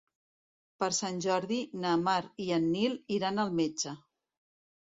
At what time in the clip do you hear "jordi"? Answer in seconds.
1.25-1.59